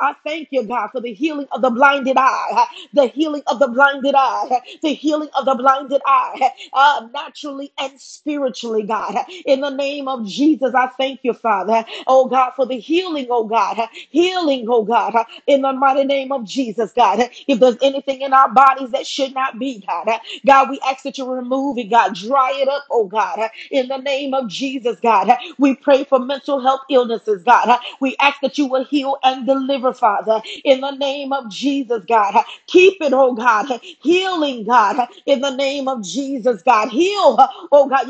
I 0.00 0.14
thank 0.24 0.48
you, 0.50 0.64
God, 0.64 0.88
for 0.88 1.00
the 1.00 1.12
healing 1.12 1.46
of 1.52 1.62
the 1.62 1.70
blinded 1.70 2.16
eye, 2.18 2.66
the 2.94 3.06
healing 3.08 3.42
of 3.48 3.58
the 3.60 3.68
blinded 3.68 4.14
eye, 4.16 4.60
the 4.82 4.90
healing 4.94 5.28
of 5.38 5.44
the 5.46 5.54
blinded 5.54 6.02
eye, 6.06 6.52
uh, 6.96 7.08
naturally 7.14 7.72
and 7.78 8.00
spiritually, 8.00 8.84
God. 8.84 9.16
In 9.46 9.62
the 9.62 9.70
name 9.70 10.08
of 10.08 10.26
Jesus, 10.26 10.74
I 10.74 10.88
thank 10.88 11.20
you, 11.24 11.34
Father. 11.34 11.84
Oh 12.08 12.26
God, 12.28 12.52
for 12.56 12.66
the 12.66 12.78
healing, 12.78 13.28
oh 13.30 13.44
God, 13.44 13.88
healing, 14.10 14.66
oh 14.68 14.84
God, 14.84 15.14
in 15.46 15.62
the 15.62 15.74
mighty 15.74 16.04
name 16.04 16.32
of 16.32 16.44
Jesus, 16.44 16.92
God. 16.92 17.30
If 17.48 17.60
there's 17.60 17.78
anything 17.82 18.22
in 18.22 18.34
our 18.34 18.50
bodies 18.52 18.90
that 18.92 19.06
should 19.06 19.34
not 19.34 19.58
be, 19.60 19.84
God, 19.86 20.08
God, 20.46 20.70
we 20.70 20.80
ask 20.86 21.04
that 21.04 21.18
you 21.18 21.30
remove 21.32 21.78
it, 21.78 21.90
God. 21.90 22.16
Dry 22.16 22.52
it 22.62 22.68
up, 22.68 22.84
oh 22.90 23.06
God, 23.06 23.50
in 23.70 23.88
the 23.88 23.98
name 23.98 24.34
of 24.34 24.48
Jesus, 24.48 25.00
God. 25.00 25.36
We 25.58 25.76
pray 25.76 26.04
for 26.04 26.20
mental 26.20 26.60
health 26.60 26.82
illnesses, 26.90 27.44
God. 27.44 27.78
We 28.00 28.16
ask 28.20 28.40
that 28.42 28.58
you 28.58 28.66
will 28.66 28.84
heal 28.84 29.18
and 29.24 29.46
deliver, 29.46 29.94
Father, 29.94 30.42
in 30.64 30.82
the 30.82 30.92
name 30.92 31.32
of 31.32 31.50
Jesus, 31.50 32.04
God. 32.08 32.44
Keep 32.68 33.02
it, 33.02 33.14
oh 33.14 33.34
God. 33.34 33.80
Healing, 34.02 34.64
God, 34.66 35.08
in 35.26 35.40
the 35.42 35.54
name 35.56 35.88
of 35.88 36.02
Jesus, 36.04 36.62
God. 36.62 36.85
Heal, 36.90 37.36
oh 37.72 37.88
God. 37.88 38.08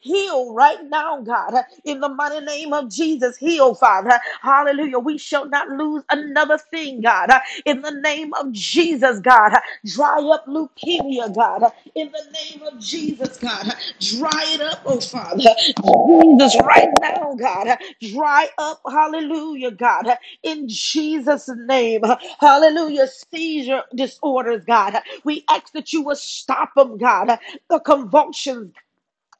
Heal 0.00 0.54
right 0.54 0.84
now, 0.88 1.20
God, 1.22 1.54
in 1.84 2.00
the 2.00 2.08
mighty 2.08 2.44
name 2.44 2.72
of 2.72 2.90
Jesus. 2.90 3.36
Heal, 3.36 3.74
Father. 3.74 4.18
Hallelujah. 4.42 4.98
We 4.98 5.18
shall 5.18 5.46
not 5.48 5.68
lose 5.68 6.02
another 6.10 6.58
thing, 6.58 7.00
God, 7.02 7.30
in 7.66 7.82
the 7.82 7.92
name 7.92 8.32
of 8.34 8.52
Jesus, 8.52 9.20
God. 9.20 9.52
Dry 9.86 10.18
up 10.32 10.46
leukemia, 10.46 11.34
God, 11.34 11.72
in 11.94 12.10
the 12.12 12.24
name 12.32 12.62
of 12.62 12.78
Jesus, 12.80 13.38
God. 13.38 13.72
Dry 14.00 14.44
it 14.48 14.60
up, 14.60 14.80
oh 14.86 15.00
Father. 15.00 15.42
Jesus, 15.84 16.56
right 16.64 16.88
now, 17.00 17.34
God. 17.38 17.78
Dry 18.02 18.48
up, 18.58 18.80
hallelujah, 18.90 19.70
God, 19.72 20.06
in 20.42 20.68
Jesus' 20.68 21.48
name. 21.66 22.02
Hallelujah. 22.40 23.06
Seizure 23.08 23.82
disorders, 23.94 24.64
God. 24.66 25.00
We 25.24 25.44
ask 25.48 25.72
that 25.72 25.92
you 25.92 26.02
will 26.02 26.16
stop 26.16 26.51
them, 26.76 26.98
God. 26.98 27.38
The 27.70 27.80
convulsions, 27.80 28.74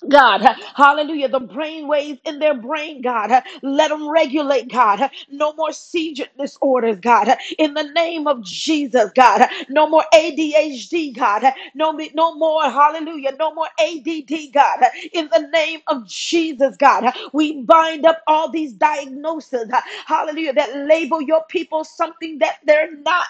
God, 0.09 0.43
hallelujah. 0.77 1.29
The 1.29 1.41
brain 1.41 1.89
waves 1.89 2.21
in 2.27 2.39
their 2.39 2.55
brain, 2.55 3.03
God, 3.03 3.43
let 3.63 3.91
them 3.91 4.11
regulate, 4.11 4.71
God. 4.73 5.11
No 5.31 5.55
more 5.55 5.73
seizure 5.73 6.27
disorders, 6.39 6.99
God. 7.01 7.37
In 7.59 7.75
the 7.75 7.85
name 7.85 8.27
of 8.27 8.43
Jesus, 8.45 9.11
God. 9.15 9.49
No 9.69 9.89
more 9.89 10.05
ADHD, 10.15 11.17
God. 11.17 11.53
No, 11.75 11.93
no 12.15 12.35
more, 12.37 12.65
hallelujah. 12.65 13.33
No 13.39 13.55
more 13.55 13.69
ADD, 13.81 14.53
God. 14.53 14.85
In 15.13 15.29
the 15.33 15.49
name 15.53 15.81
of 15.89 16.07
Jesus, 16.09 16.77
God. 16.77 17.15
We 17.33 17.63
bind 17.63 18.07
up 18.07 18.23
all 18.27 18.51
these 18.51 18.73
diagnoses, 18.75 19.71
hallelujah, 20.07 20.55
that 20.55 20.77
label 20.89 21.23
your 21.23 21.45
people 21.49 21.85
something 21.85 22.39
that 22.41 22.59
they're 22.67 22.97
not. 22.99 23.27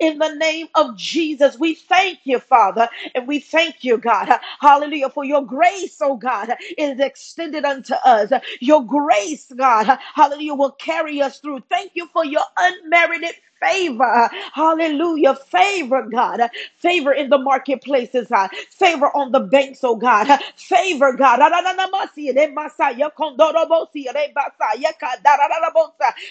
In 0.00 0.18
the 0.18 0.34
name 0.36 0.68
of 0.74 0.96
Jesus, 0.96 1.58
we 1.58 1.74
thank 1.74 2.20
you, 2.24 2.38
Father, 2.40 2.88
and 3.14 3.28
we 3.28 3.40
thank 3.40 3.84
you, 3.84 3.98
God. 3.98 4.30
Hallelujah, 4.60 5.10
for 5.10 5.24
your 5.24 5.44
grace, 5.44 5.98
oh 6.02 6.13
Oh 6.14 6.18
God, 6.18 6.54
is 6.78 7.00
extended 7.00 7.64
unto 7.64 7.94
us. 7.94 8.32
Your 8.60 8.84
grace, 8.86 9.46
God, 9.56 9.98
hallelujah, 10.14 10.54
will 10.54 10.72
carry 10.72 11.20
us 11.22 11.40
through. 11.40 11.60
Thank 11.70 11.92
you 11.94 12.08
for 12.12 12.24
your 12.24 12.44
unmerited 12.56 13.34
favor. 13.64 14.30
Hallelujah. 14.54 15.34
Favor, 15.36 16.02
God. 16.10 16.42
Favor 16.78 17.12
in 17.12 17.30
the 17.30 17.38
marketplaces, 17.38 18.28
God. 18.28 18.50
Favor 18.70 19.08
on 19.16 19.32
the 19.32 19.40
banks, 19.40 19.80
oh 19.84 19.96
God. 19.96 20.28
Favor, 20.56 21.12
God. 21.14 21.40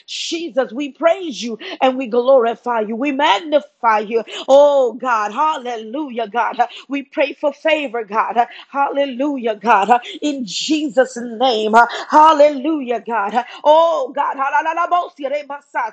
Jesus, 0.08 0.72
we 0.74 0.92
praise 0.92 1.42
you 1.44 1.58
and 1.82 1.98
we 1.98 2.08
glorify 2.08 2.82
you. 2.82 2.96
We 2.96 3.12
magnify 3.12 4.00
you. 4.00 4.24
Oh 4.50 4.94
God. 4.94 5.32
Hallelujah, 5.34 6.28
God. 6.30 6.58
We 6.90 7.04
pray 7.04 7.34
for 7.34 7.54
favor, 7.54 8.04
God. 8.06 8.48
Hallelujah, 8.70 9.56
God. 9.56 9.92
In 10.22 10.46
Jesus' 10.46 11.18
name. 11.18 11.76
Hallelujah, 12.10 13.04
God. 13.06 13.46
Oh 13.64 14.14
God. 14.16 14.38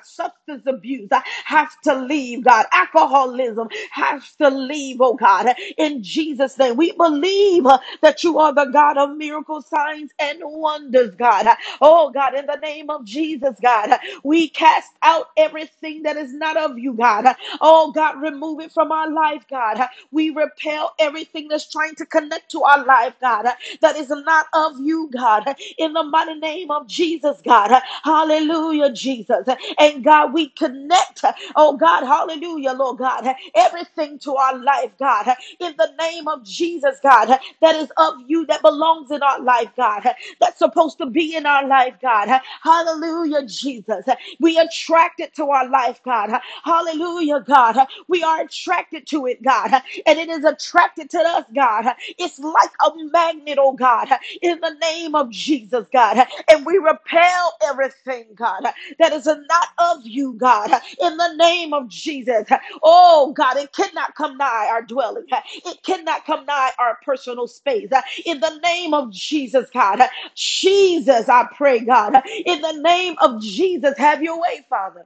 Substance 0.05 0.63
abuse 0.67 1.09
have 1.45 1.79
to 1.81 1.95
leave, 1.95 2.43
God. 2.45 2.65
Alcoholism 2.73 3.69
has 3.91 4.33
to 4.35 4.49
leave, 4.49 5.01
oh 5.01 5.15
God. 5.15 5.53
In 5.77 6.03
Jesus' 6.03 6.57
name, 6.57 6.77
we 6.77 6.91
believe 6.93 7.65
that 8.01 8.23
you 8.23 8.39
are 8.39 8.53
the 8.53 8.65
God 8.65 8.97
of 8.97 9.17
miracles, 9.17 9.67
signs, 9.67 10.11
and 10.19 10.39
wonders, 10.43 11.15
God. 11.15 11.47
Oh 11.81 12.11
God, 12.11 12.35
in 12.35 12.45
the 12.47 12.57
name 12.57 12.89
of 12.89 13.05
Jesus, 13.05 13.55
God, 13.61 13.99
we 14.23 14.49
cast 14.49 14.91
out 15.03 15.27
everything 15.37 16.03
that 16.03 16.17
is 16.17 16.33
not 16.33 16.57
of 16.57 16.79
you, 16.79 16.93
God. 16.93 17.35
Oh 17.61 17.91
God, 17.91 18.21
remove 18.21 18.61
it 18.61 18.71
from 18.71 18.91
our 18.91 19.09
life, 19.11 19.45
God. 19.49 19.79
We 20.11 20.31
repel 20.31 20.93
everything 20.99 21.47
that's 21.49 21.69
trying 21.69 21.95
to 21.95 22.05
connect 22.07 22.51
to 22.51 22.63
our 22.63 22.85
life, 22.85 23.15
God, 23.21 23.47
that 23.81 23.95
is 23.97 24.09
not 24.09 24.47
of 24.53 24.79
you, 24.79 25.09
God. 25.13 25.55
In 25.77 25.93
the 25.93 26.03
mighty 26.03 26.35
name 26.35 26.71
of 26.71 26.87
Jesus, 26.87 27.41
God. 27.45 27.81
Hallelujah, 28.03 28.91
Jesus. 28.93 29.47
And 29.79 30.03
God, 30.03 30.33
we 30.33 30.49
connect, 30.49 31.20
oh 31.55 31.77
God, 31.77 32.05
hallelujah, 32.05 32.73
Lord 32.73 32.99
God, 32.99 33.27
everything 33.55 34.19
to 34.19 34.35
our 34.35 34.57
life, 34.57 34.91
God, 34.99 35.35
in 35.59 35.73
the 35.77 35.91
name 35.99 36.27
of 36.27 36.43
Jesus, 36.45 36.99
God, 37.03 37.37
that 37.61 37.75
is 37.75 37.91
of 37.97 38.15
you, 38.27 38.45
that 38.47 38.61
belongs 38.61 39.11
in 39.11 39.23
our 39.23 39.41
life, 39.41 39.69
God, 39.77 40.03
that's 40.39 40.59
supposed 40.59 40.97
to 40.99 41.05
be 41.07 41.35
in 41.35 41.45
our 41.45 41.67
life, 41.67 41.95
God. 42.01 42.41
Hallelujah, 42.63 43.45
Jesus. 43.47 44.05
We 44.39 44.59
attract 44.59 45.19
it 45.21 45.35
to 45.35 45.45
our 45.49 45.69
life, 45.69 46.01
God. 46.03 46.31
Hallelujah, 46.63 47.41
God. 47.41 47.77
We 48.07 48.23
are 48.23 48.41
attracted 48.41 49.07
to 49.07 49.27
it, 49.27 49.43
God, 49.43 49.71
and 50.05 50.19
it 50.19 50.29
is 50.29 50.45
attracted 50.45 51.09
to 51.11 51.19
us, 51.19 51.45
God. 51.55 51.85
It's 52.17 52.39
like 52.39 52.71
a 52.85 52.91
magnet, 53.11 53.57
oh 53.61 53.73
God, 53.73 54.09
in 54.41 54.59
the 54.61 54.75
name 54.81 55.15
of 55.15 55.29
Jesus, 55.31 55.85
God. 55.93 56.25
And 56.49 56.65
we 56.65 56.77
repel 56.77 57.53
everything, 57.63 58.25
God, 58.35 58.63
that 58.99 59.13
is 59.13 59.25
not 59.27 59.67
of 59.79 59.99
you, 60.05 60.33
God, 60.33 60.71
in 61.01 61.17
the 61.17 61.33
name 61.35 61.73
of 61.73 61.89
Jesus. 61.89 62.47
Oh, 62.83 63.33
God, 63.33 63.57
it 63.57 63.73
cannot 63.73 64.15
come 64.15 64.37
nigh 64.37 64.69
our 64.71 64.83
dwelling. 64.83 65.25
It 65.65 65.83
cannot 65.83 66.25
come 66.25 66.45
nigh 66.45 66.71
our 66.79 66.99
personal 67.05 67.47
space. 67.47 67.89
In 68.25 68.39
the 68.41 68.59
name 68.63 68.93
of 68.93 69.11
Jesus, 69.11 69.69
God. 69.73 70.01
Jesus, 70.35 71.29
I 71.29 71.47
pray, 71.57 71.79
God. 71.81 72.21
In 72.45 72.61
the 72.61 72.73
name 72.81 73.15
of 73.21 73.41
Jesus, 73.41 73.97
have 73.97 74.23
your 74.23 74.41
way, 74.41 74.65
Father. 74.69 75.05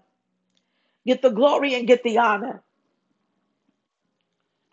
Get 1.07 1.21
the 1.21 1.31
glory 1.31 1.75
and 1.75 1.87
get 1.87 2.03
the 2.03 2.19
honor 2.19 2.59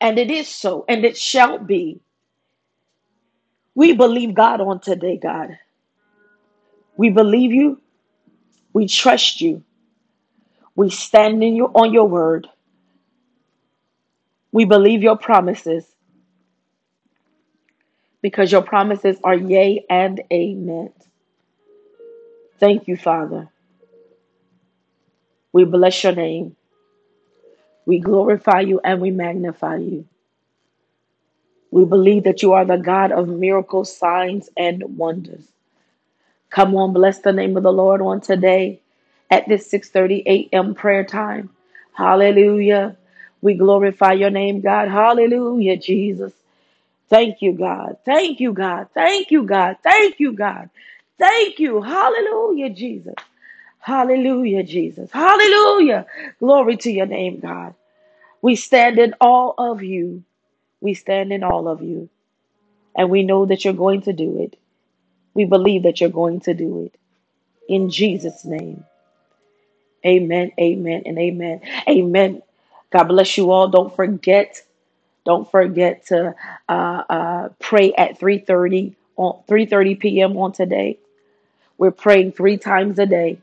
And 0.01 0.19
it 0.21 0.31
is 0.31 0.49
so, 0.49 0.87
and 0.89 1.05
it 1.05 1.19
shall 1.19 1.59
be. 1.59 2.01
We 3.75 3.95
believe 3.95 4.35
God 4.35 4.61
on 4.61 4.81
today, 4.81 5.19
God. 5.19 5.59
We 6.97 7.11
believe 7.11 7.53
you. 7.53 7.81
We 8.75 8.89
trust 8.89 9.41
you. 9.41 9.65
We 10.77 10.91
stand 10.91 11.43
in 11.45 11.57
you 11.57 11.67
on 11.67 11.93
your 11.93 12.09
word. 12.09 12.49
We 14.53 14.65
believe 14.65 15.03
your 15.03 15.19
promises 15.19 15.87
because 18.23 18.53
your 18.53 18.63
promises 18.63 19.19
are 19.25 19.35
yea 19.35 19.85
and 19.91 20.23
amen. 20.33 20.93
Thank 22.61 22.89
you, 22.89 22.97
Father. 22.97 23.49
We 25.53 25.65
bless 25.65 26.05
your 26.05 26.15
name. 26.15 26.57
We 27.87 28.01
glorify 28.01 28.61
you 28.61 28.81
and 28.85 29.01
we 29.01 29.11
magnify 29.11 29.77
you. 29.77 30.07
We 31.71 31.85
believe 31.85 32.25
that 32.25 32.43
you 32.43 32.53
are 32.55 32.65
the 32.65 32.79
God 32.79 33.13
of 33.13 33.29
miracles, 33.29 33.97
signs, 33.97 34.51
and 34.57 34.83
wonders. 34.99 35.45
Come 36.51 36.77
on, 36.77 36.93
bless 36.93 37.21
the 37.21 37.33
name 37.33 37.57
of 37.57 37.63
the 37.63 37.73
Lord 37.73 38.03
on 38.03 38.21
today 38.21 38.81
at 39.33 39.49
this 39.49 39.73
6:30 39.73 40.25
a.m. 40.27 40.77
prayer 40.77 41.05
time. 41.05 41.51
Hallelujah. 41.95 42.97
We 43.43 43.55
glorify 43.55 44.15
your 44.15 44.31
name, 44.31 44.63
God. 44.63 44.91
Hallelujah, 44.91 45.79
Jesus. 45.79 46.35
Thank 47.11 47.43
you, 47.43 47.55
God. 47.55 47.99
Thank 48.05 48.41
you, 48.41 48.53
God. 48.53 48.89
Thank 48.95 49.31
you, 49.33 49.45
God. 49.45 49.79
Thank 49.83 50.21
you, 50.21 50.33
God. 50.35 50.71
Thank 51.19 51.59
you. 51.61 51.83
Hallelujah, 51.83 52.71
Jesus. 52.71 53.15
Hallelujah, 53.81 54.65
Jesus. 54.65 55.11
Hallelujah. 55.13 56.07
Glory 56.41 56.77
to 56.79 56.93
your 56.93 57.07
name, 57.07 57.41
God. 57.41 57.75
We 58.43 58.57
stand 58.57 58.99
in 58.99 59.15
all 59.21 59.55
of 59.59 59.83
you. 59.83 60.25
We 60.81 60.95
stand 60.95 61.33
in 61.33 61.45
all 61.45 61.69
of 61.69 61.83
you. 61.83 62.11
And 62.97 63.11
we 63.11 63.25
know 63.25 63.47
that 63.47 63.65
you're 63.65 63.75
going 63.75 64.03
to 64.03 64.13
do 64.15 64.43
it. 64.43 64.59
We 65.35 65.47
believe 65.47 65.85
that 65.85 66.01
you're 66.01 66.11
going 66.11 66.41
to 66.43 66.55
do 66.55 66.85
it. 66.87 66.97
In 67.69 67.91
Jesus' 67.91 68.45
name. 68.45 68.85
Amen, 70.07 70.53
amen, 70.61 71.03
and 71.07 71.19
amen. 71.19 71.61
Amen. 71.89 72.43
God 72.91 73.05
bless 73.05 73.37
you 73.39 73.51
all. 73.51 73.69
Don't 73.69 73.95
forget, 73.95 74.63
don't 75.25 75.51
forget 75.51 76.07
to 76.07 76.35
uh, 76.69 76.73
uh, 77.11 77.49
pray 77.61 77.93
at 77.95 78.21
3.30 78.21 78.95
on 79.17 79.43
3.30 79.49 80.01
p.m. 80.01 80.37
on 80.37 80.53
today. 80.53 80.99
We're 81.79 81.91
praying 81.93 82.33
three 82.33 82.59
times 82.59 82.99
a 82.99 83.07
day. 83.07 83.39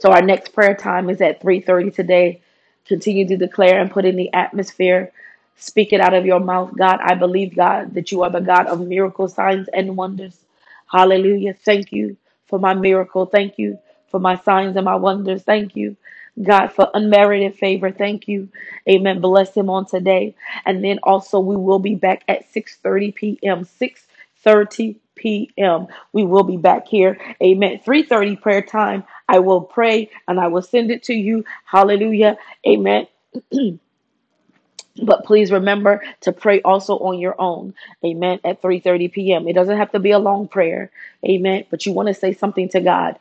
So 0.00 0.12
our 0.12 0.22
next 0.22 0.52
prayer 0.52 0.74
time 0.74 1.10
is 1.10 1.20
at 1.20 1.40
3:30 1.42 1.94
today. 1.94 2.40
Continue 2.86 3.26
to 3.28 3.36
declare 3.36 3.80
and 3.80 3.90
put 3.90 4.04
in 4.04 4.16
the 4.16 4.32
atmosphere. 4.32 5.12
Speak 5.56 5.92
it 5.92 6.00
out 6.00 6.14
of 6.14 6.26
your 6.26 6.40
mouth, 6.40 6.72
God. 6.76 7.00
I 7.02 7.14
believe, 7.14 7.56
God, 7.56 7.94
that 7.94 8.12
you 8.12 8.22
are 8.22 8.30
the 8.30 8.40
God 8.40 8.66
of 8.66 8.80
miracle 8.80 9.28
signs, 9.28 9.68
and 9.68 9.96
wonders. 9.96 10.38
Hallelujah. 10.90 11.54
Thank 11.54 11.92
you 11.92 12.16
for 12.46 12.58
my 12.58 12.74
miracle. 12.74 13.26
Thank 13.26 13.58
you 13.58 13.78
for 14.10 14.20
my 14.20 14.36
signs 14.36 14.76
and 14.76 14.84
my 14.84 14.96
wonders. 14.96 15.42
Thank 15.42 15.76
you, 15.76 15.96
God, 16.42 16.68
for 16.68 16.90
unmerited 16.94 17.56
favor. 17.56 17.90
Thank 17.90 18.28
you. 18.28 18.48
Amen. 18.88 19.20
Bless 19.20 19.54
him 19.54 19.70
on 19.70 19.86
today. 19.86 20.34
And 20.66 20.84
then 20.84 20.98
also 21.02 21.40
we 21.40 21.56
will 21.56 21.78
be 21.78 21.94
back 21.94 22.24
at 22.28 22.52
6:30 22.52 23.14
p.m. 23.14 23.64
6:30 23.64 24.96
p.m. 25.14 25.86
We 26.12 26.24
will 26.24 26.44
be 26.44 26.56
back 26.56 26.86
here. 26.86 27.18
Amen. 27.42 27.80
3:30 27.86 28.40
prayer 28.40 28.62
time. 28.62 29.04
I 29.28 29.40
will 29.40 29.60
pray 29.60 30.10
and 30.26 30.40
I 30.40 30.48
will 30.48 30.62
send 30.62 30.90
it 30.90 31.02
to 31.04 31.14
you. 31.14 31.44
Hallelujah. 31.64 32.38
Amen. 32.66 33.06
But 35.02 35.24
please 35.24 35.52
remember 35.52 36.02
to 36.22 36.32
pray 36.32 36.60
also 36.62 36.98
on 36.98 37.18
your 37.18 37.40
own. 37.40 37.74
Amen. 38.04 38.40
At 38.44 38.62
3:30 38.62 39.12
p.m. 39.12 39.48
It 39.48 39.54
doesn't 39.54 39.76
have 39.76 39.92
to 39.92 39.98
be 39.98 40.10
a 40.10 40.18
long 40.18 40.48
prayer. 40.48 40.90
Amen. 41.24 41.64
But 41.70 41.86
you 41.86 41.92
want 41.92 42.08
to 42.08 42.14
say 42.14 42.32
something 42.32 42.68
to 42.70 42.80
God. 42.80 43.18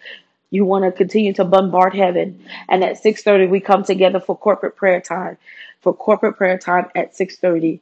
You 0.49 0.65
want 0.65 0.85
to 0.85 0.91
continue 0.91 1.33
to 1.33 1.45
bombard 1.45 1.93
heaven. 1.93 2.43
And 2.69 2.83
at 2.83 3.03
6:30 3.03 3.49
we 3.49 3.59
come 3.59 3.83
together 3.83 4.19
for 4.19 4.37
corporate 4.37 4.75
prayer 4.75 5.01
time. 5.01 5.37
For 5.81 5.93
corporate 5.93 6.37
prayer 6.37 6.57
time 6.57 6.87
at 6.95 7.15
6:30. 7.15 7.79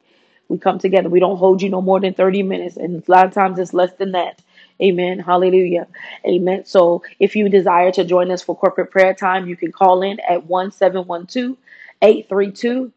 We 0.48 0.58
come 0.58 0.78
together. 0.78 1.08
We 1.08 1.20
don't 1.20 1.38
hold 1.38 1.62
you 1.62 1.70
no 1.70 1.82
more 1.82 2.00
than 2.00 2.14
30 2.14 2.42
minutes. 2.42 2.76
And 2.76 3.02
a 3.06 3.10
lot 3.10 3.26
of 3.26 3.32
times 3.32 3.58
it's 3.58 3.74
less 3.74 3.92
than 3.94 4.12
that. 4.12 4.40
Amen. 4.82 5.18
Hallelujah. 5.18 5.86
Amen. 6.26 6.64
So 6.64 7.02
if 7.18 7.36
you 7.36 7.48
desire 7.48 7.90
to 7.92 8.04
join 8.04 8.30
us 8.30 8.42
for 8.42 8.56
corporate 8.56 8.90
prayer 8.90 9.14
time, 9.14 9.48
you 9.48 9.56
can 9.56 9.72
call 9.72 10.02
in 10.02 10.20
at 10.20 10.46
1712 10.46 11.56
832 12.02 12.92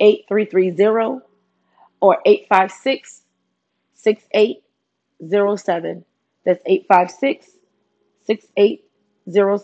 8330 0.00 1.24
or 2.00 2.18
856 2.26 3.22
6807. 3.94 6.04
That's 6.44 6.62
856 6.66 7.46
6807. 8.26 8.91
Oh 9.26 9.58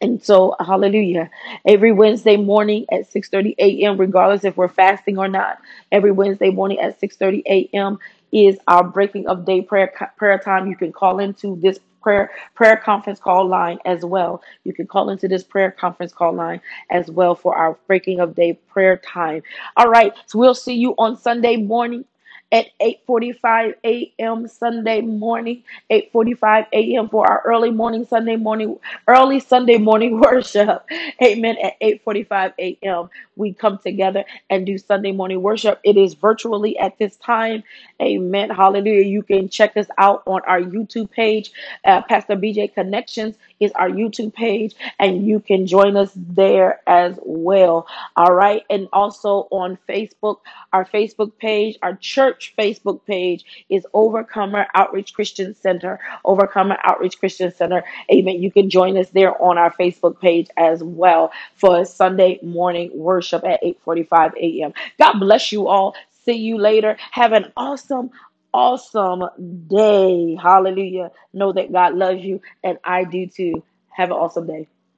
and 0.00 0.22
so, 0.22 0.56
hallelujah. 0.60 1.30
Every 1.66 1.92
Wednesday 1.92 2.36
morning 2.36 2.86
at 2.92 3.10
6:30 3.10 3.54
a.m., 3.58 3.98
regardless 3.98 4.44
if 4.44 4.56
we're 4.56 4.68
fasting 4.68 5.18
or 5.18 5.28
not, 5.28 5.58
every 5.92 6.12
Wednesday 6.12 6.50
morning 6.50 6.80
at 6.80 7.00
6:30 7.00 7.42
a.m. 7.46 7.98
is 8.32 8.58
our 8.68 8.84
breaking 8.84 9.28
of 9.28 9.44
day 9.46 9.62
prayer 9.62 9.92
prayer 10.18 10.38
time. 10.38 10.68
You 10.68 10.76
can 10.76 10.92
call 10.92 11.20
into 11.20 11.56
this 11.60 11.80
prayer 12.02 12.30
prayer 12.54 12.76
conference 12.76 13.20
call 13.20 13.48
line 13.48 13.78
as 13.84 14.04
well. 14.04 14.42
You 14.64 14.72
can 14.74 14.86
call 14.86 15.10
into 15.10 15.28
this 15.28 15.44
prayer 15.44 15.72
conference 15.72 16.12
call 16.12 16.32
line 16.34 16.60
as 16.90 17.10
well 17.10 17.34
for 17.34 17.56
our 17.56 17.78
breaking 17.88 18.20
of 18.20 18.34
day 18.36 18.54
prayer 18.70 18.98
time. 18.98 19.42
All 19.76 19.88
right. 19.90 20.12
So 20.26 20.38
we'll 20.38 20.54
see 20.54 20.74
you 20.74 20.94
on 20.98 21.16
Sunday 21.18 21.56
morning 21.56 22.04
at 22.52 22.66
8:45 22.80 23.74
a.m. 23.84 24.48
Sunday 24.48 25.00
morning, 25.02 25.64
8:45 25.90 26.66
a.m. 26.72 27.08
for 27.08 27.26
our 27.26 27.42
early 27.46 27.70
morning 27.70 28.06
Sunday 28.06 28.36
morning, 28.36 28.78
early 29.08 29.40
Sunday 29.40 29.78
morning 29.78 30.20
worship. 30.22 30.86
Amen. 31.22 31.56
At 31.62 31.80
8:45 31.80 32.54
a.m. 32.58 33.10
we 33.36 33.52
come 33.52 33.78
together 33.78 34.24
and 34.50 34.66
do 34.66 34.78
Sunday 34.78 35.12
morning 35.12 35.42
worship. 35.42 35.80
It 35.84 35.96
is 35.96 36.14
virtually 36.14 36.78
at 36.78 36.98
this 36.98 37.16
time. 37.16 37.64
Amen. 38.02 38.50
Hallelujah. 38.50 39.04
You 39.04 39.22
can 39.22 39.48
check 39.48 39.76
us 39.76 39.86
out 39.98 40.22
on 40.26 40.42
our 40.46 40.60
YouTube 40.60 41.10
page. 41.10 41.52
Uh, 41.84 42.02
Pastor 42.02 42.36
BJ 42.36 42.72
Connections 42.74 43.36
is 43.60 43.72
our 43.72 43.88
YouTube 43.88 44.34
page, 44.34 44.74
and 44.98 45.26
you 45.26 45.40
can 45.40 45.66
join 45.66 45.96
us 45.96 46.10
there 46.14 46.80
as 46.86 47.18
well. 47.22 47.86
All 48.16 48.34
right. 48.34 48.64
And 48.70 48.88
also 48.92 49.48
on 49.50 49.78
Facebook, 49.88 50.38
our 50.72 50.84
Facebook 50.84 51.38
page, 51.38 51.78
our 51.82 51.96
church 51.96 52.54
Facebook 52.58 53.04
page 53.06 53.44
is 53.68 53.86
Overcomer 53.94 54.66
Outreach 54.74 55.14
Christian 55.14 55.54
Center. 55.54 55.98
Overcomer 56.24 56.76
Outreach 56.84 57.18
Christian 57.18 57.52
Center. 57.52 57.84
Amen. 58.12 58.42
You 58.42 58.50
can 58.50 58.70
join 58.70 58.96
us 58.96 59.10
there 59.10 59.40
on 59.40 59.58
our 59.58 59.72
Facebook 59.72 60.20
page 60.20 60.48
as 60.56 60.82
well 60.82 61.32
for 61.54 61.84
Sunday 61.84 62.38
morning 62.42 62.90
worship 62.94 63.44
at 63.44 63.62
8:45 63.62 64.34
a.m. 64.36 64.72
God 64.98 65.18
bless 65.18 65.52
you 65.52 65.68
all. 65.68 65.94
See 66.24 66.34
you 66.34 66.58
later. 66.58 66.96
Have 67.12 67.32
an 67.32 67.52
awesome, 67.56 68.10
awesome 68.54 69.24
day. 69.68 70.36
Hallelujah. 70.42 71.12
Know 71.32 71.52
that 71.52 71.72
God 71.72 71.94
loves 71.94 72.22
you 72.22 72.40
and 72.64 72.78
I 72.84 73.04
do 73.04 73.26
too. 73.26 73.64
Have 73.90 74.10
an 74.10 74.16
awesome 74.16 74.46
day. 74.46 74.68